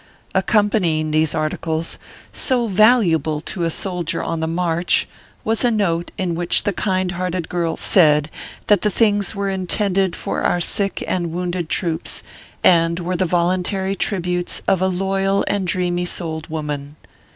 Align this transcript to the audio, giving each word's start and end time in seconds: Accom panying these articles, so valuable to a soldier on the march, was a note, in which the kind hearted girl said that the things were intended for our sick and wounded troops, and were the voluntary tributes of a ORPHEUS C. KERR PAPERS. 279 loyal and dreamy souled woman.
Accom 0.33 0.67
panying 0.71 1.11
these 1.11 1.35
articles, 1.35 1.99
so 2.33 2.65
valuable 2.65 3.39
to 3.41 3.65
a 3.65 3.69
soldier 3.69 4.23
on 4.23 4.39
the 4.39 4.47
march, 4.47 5.07
was 5.43 5.63
a 5.63 5.69
note, 5.69 6.09
in 6.17 6.33
which 6.33 6.63
the 6.63 6.73
kind 6.73 7.11
hearted 7.11 7.47
girl 7.49 7.77
said 7.77 8.31
that 8.65 8.81
the 8.81 8.89
things 8.89 9.35
were 9.35 9.47
intended 9.51 10.15
for 10.15 10.41
our 10.41 10.59
sick 10.59 11.03
and 11.07 11.31
wounded 11.31 11.69
troops, 11.69 12.23
and 12.63 12.99
were 12.99 13.15
the 13.15 13.25
voluntary 13.25 13.95
tributes 13.95 14.63
of 14.67 14.81
a 14.81 14.85
ORPHEUS 14.85 14.93
C. 14.93 14.97
KERR 14.97 15.05
PAPERS. 15.05 15.21
279 15.21 15.29
loyal 15.29 15.45
and 15.47 15.67
dreamy 15.67 16.05
souled 16.07 16.47
woman. 16.49 16.95